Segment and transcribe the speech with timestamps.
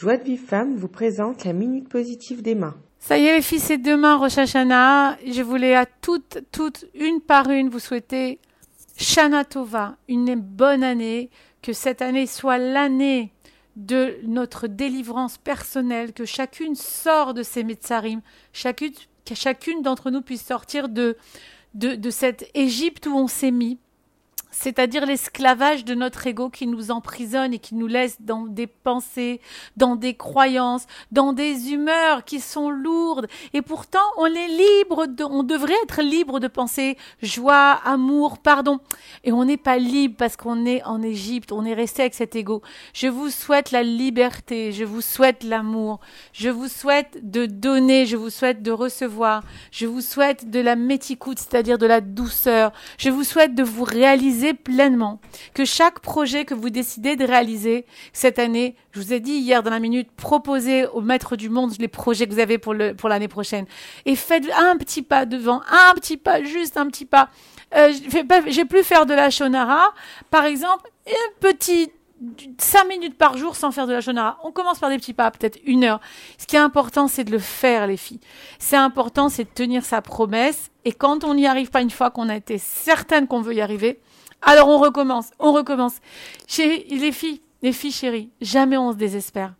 [0.00, 2.74] Joie de Vive Femme vous présente la Minute Positive d'Emma.
[3.00, 5.18] Ça y est les filles, c'est demain Rosh Hashanah.
[5.26, 8.38] Je voulais à toutes, toutes, une par une, vous souhaiter
[8.96, 11.28] Shana Tova, une bonne année,
[11.60, 13.34] que cette année soit l'année
[13.76, 18.22] de notre délivrance personnelle, que chacune sort de ses Metzarim,
[18.54, 18.94] chacune,
[19.26, 21.18] que chacune d'entre nous puisse sortir de,
[21.74, 23.78] de, de cette Égypte où on s'est mis,
[24.50, 29.40] c'est-à-dire l'esclavage de notre ego qui nous emprisonne et qui nous laisse dans des pensées,
[29.76, 33.28] dans des croyances, dans des humeurs qui sont lourdes.
[33.52, 38.80] Et pourtant, on est libre, de, on devrait être libre de penser joie, amour, pardon.
[39.24, 42.34] Et on n'est pas libre parce qu'on est en Égypte, on est resté avec cet
[42.36, 42.62] ego.
[42.92, 46.00] Je vous souhaite la liberté, je vous souhaite l'amour,
[46.32, 50.76] je vous souhaite de donner, je vous souhaite de recevoir, je vous souhaite de la
[50.76, 55.20] méticoute, c'est-à-dire de la douceur, je vous souhaite de vous réaliser pleinement,
[55.54, 59.62] que chaque projet que vous décidez de réaliser cette année, je vous ai dit hier
[59.62, 62.94] dans la minute, proposez au maître du monde les projets que vous avez pour le
[62.94, 63.66] pour l'année prochaine
[64.04, 67.28] et faites un petit pas devant, un petit pas, juste un petit pas.
[67.76, 67.92] Euh,
[68.48, 69.94] j'ai plus faire de la shonara,
[70.30, 71.92] par exemple, un petit
[72.58, 74.38] 5 minutes par jour sans faire de la shonara.
[74.44, 76.00] On commence par des petits pas, peut-être une heure.
[76.38, 78.20] Ce qui est important, c'est de le faire, les filles.
[78.58, 80.70] C'est important, c'est de tenir sa promesse.
[80.84, 83.60] Et quand on n'y arrive pas une fois qu'on a été certaine qu'on veut y
[83.60, 84.00] arriver,
[84.42, 85.94] alors on recommence, on recommence.
[86.58, 89.54] Les filles, les filles chéries, jamais on se désespère.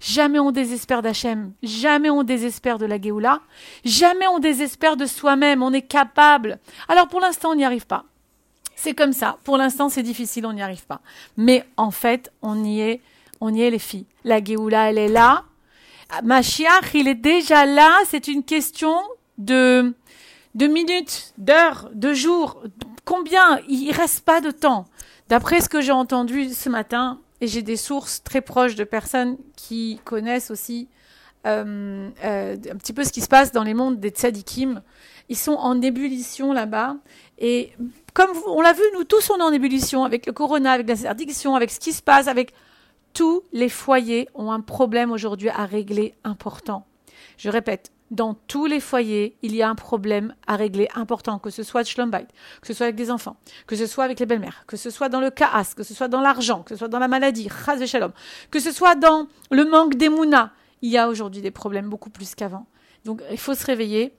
[0.00, 3.40] Jamais on désespère d'Hachem, jamais on désespère de la Géoula,
[3.84, 6.58] jamais on désespère de soi-même, on est capable.
[6.88, 8.04] Alors pour l'instant, on n'y arrive pas.
[8.74, 9.38] C'est comme ça.
[9.44, 11.00] Pour l'instant, c'est difficile, on n'y arrive pas.
[11.38, 13.00] Mais en fait, on y est,
[13.40, 14.06] on y est les filles.
[14.24, 15.44] La Géoula, elle est là.
[16.22, 17.90] Machiach, il est déjà là.
[18.06, 18.96] C'est une question
[19.38, 19.94] de,
[20.54, 22.62] de minutes, d'heures, de jours,
[23.06, 24.84] combien Il reste pas de temps.
[25.30, 29.38] D'après ce que j'ai entendu ce matin, et j'ai des sources très proches de personnes
[29.56, 30.88] qui connaissent aussi
[31.46, 34.82] euh, euh, un petit peu ce qui se passe dans les mondes des tzadikim.
[35.28, 36.96] Ils sont en ébullition là-bas.
[37.38, 37.72] Et
[38.14, 41.10] comme on l'a vu, nous tous, on est en ébullition avec le corona, avec la
[41.10, 42.52] addiction, avec ce qui se passe, avec
[43.12, 46.86] tous les foyers ont un problème aujourd'hui à régler important.
[47.38, 51.50] Je répète, dans tous les foyers, il y a un problème à régler important, que
[51.50, 52.26] ce soit de Schlombait,
[52.60, 53.36] que ce soit avec des enfants,
[53.66, 56.08] que ce soit avec les belles-mères, que ce soit dans le chaos, que ce soit
[56.08, 57.48] dans l'argent, que ce soit dans la maladie,
[58.50, 60.52] que ce soit dans le manque d'émouna.
[60.82, 62.66] Il y a aujourd'hui des problèmes beaucoup plus qu'avant.
[63.04, 64.14] Donc il faut se réveiller.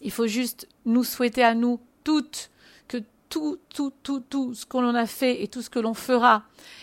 [0.00, 2.50] Il faut juste nous souhaiter à nous toutes
[2.88, 6.42] que tout, tout, tout, tout ce qu'on a fait et tout ce que l'on fera,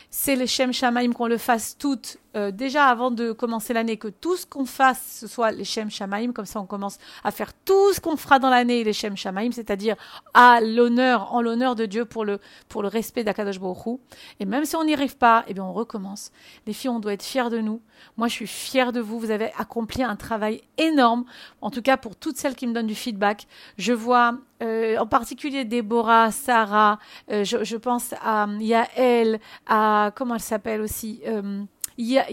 [0.09, 4.09] c'est les Shem Shamaim qu'on le fasse toutes euh, déjà avant de commencer l'année, que
[4.09, 7.53] tout ce qu'on fasse, ce soit les Shem Shamaim, comme ça on commence à faire
[7.53, 9.95] tout ce qu'on fera dans l'année, les Shem Shamaim, c'est-à-dire
[10.33, 12.39] à l'honneur, en l'honneur de Dieu pour le,
[12.75, 13.99] respect d'Akadosh Baruch
[14.39, 16.31] Et même si on n'y arrive pas, eh bien on recommence.
[16.67, 17.81] Les filles, on doit être fiers de nous.
[18.17, 19.19] Moi, je suis fière de vous.
[19.19, 21.25] Vous avez accompli un travail énorme.
[21.61, 23.47] En tout cas, pour toutes celles qui me donnent du feedback.
[23.77, 26.99] Je vois euh, en particulier Déborah, Sarah,
[27.31, 31.63] euh, je, pense à Yael, à comment elle s'appelle aussi euh,
[31.97, 32.29] il y a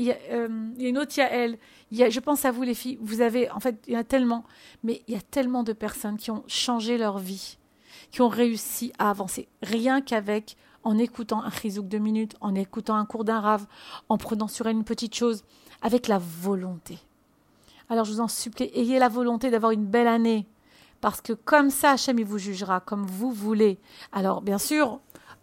[0.79, 1.59] une autre Yael.
[1.93, 2.99] Je pense à vous les filles.
[3.01, 4.45] Vous avez, en fait, il y a tellement,
[4.83, 7.59] mais il y a tellement de personnes qui ont changé leur vie,
[8.11, 9.49] qui ont réussi à avancer.
[9.63, 13.67] Rien qu'avec, en écoutant un chizouk de minutes, en écoutant un cours d'un rave,
[14.09, 15.45] en prenant sur elle une petite chose,
[15.81, 16.99] avec la volonté.
[17.89, 20.47] Alors je vous en supplie, ayez la volonté d'avoir une belle année.
[21.03, 23.81] Parce que comme ça, Hachem, vous jugera, comme vous voulez.
[24.13, 25.01] Alors, bien sûr,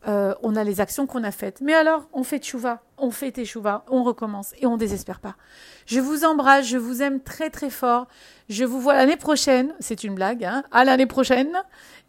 [0.08, 1.60] euh, on a les actions qu'on a faites.
[1.60, 5.36] Mais alors, on fait tchouva, on fait teshuva, on recommence et on désespère pas.
[5.86, 8.08] Je vous embrasse, je vous aime très très fort.
[8.50, 9.74] Je vous vois l'année prochaine.
[9.80, 10.64] C'est une blague, hein.
[10.72, 11.52] À l'année prochaine.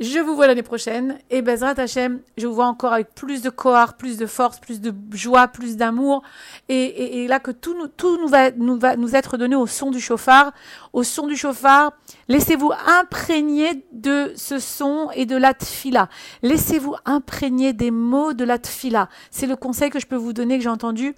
[0.00, 1.18] Je vous vois l'année prochaine.
[1.28, 4.80] Et Bezrat Hashem, je vous vois encore avec plus de cohort, plus de force, plus
[4.80, 6.22] de joie, plus d'amour.
[6.70, 10.00] Et, là que tout, tout nous, va, nous va nous être donné au son du
[10.00, 10.52] chauffard.
[10.94, 11.92] Au son du chauffard,
[12.28, 16.08] laissez-vous imprégner de ce son et de la tfila.
[16.42, 19.10] Laissez-vous imprégner des mots de la tfila.
[19.30, 21.14] C'est le conseil que je peux vous donner, que j'ai entendu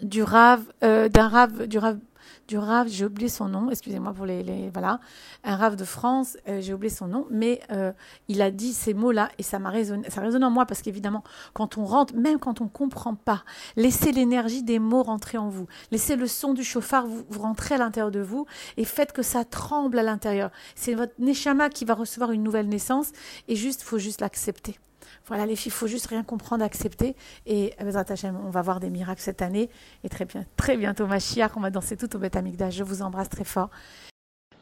[0.00, 1.98] du rave, euh, d'un rave, du rave
[2.46, 5.00] du rave, j'ai oublié son nom, excusez-moi pour les, les, voilà,
[5.42, 7.92] un rave de France, euh, j'ai oublié son nom, mais euh,
[8.28, 11.24] il a dit ces mots-là et ça m'a résonné, ça résonne en moi parce qu'évidemment,
[11.54, 13.42] quand on rentre, même quand on comprend pas,
[13.74, 17.74] laissez l'énergie des mots rentrer en vous, laissez le son du chauffard vous, vous rentrer
[17.74, 18.46] à l'intérieur de vous
[18.76, 20.50] et faites que ça tremble à l'intérieur.
[20.76, 23.10] C'est votre neshama qui va recevoir une nouvelle naissance
[23.48, 24.78] et juste, faut juste l'accepter.
[25.26, 27.16] Voilà, les filles, il faut juste rien comprendre, accepter.
[27.46, 29.68] Et on va voir des miracles cette année.
[30.04, 32.38] Et très, bien, très bientôt, ma chiac, on va danser tout au Beth
[32.70, 33.70] Je vous embrasse très fort.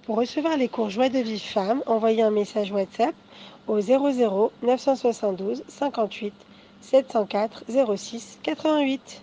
[0.05, 3.15] Pour recevoir les cours Joie de vie femme, envoyez un message WhatsApp
[3.67, 6.35] au 00 972 58
[6.83, 7.65] 704
[7.97, 9.23] 06 88.